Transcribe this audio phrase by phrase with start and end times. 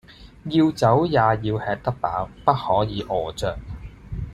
[0.45, 3.55] 要走也要吃得飽，不可以餓著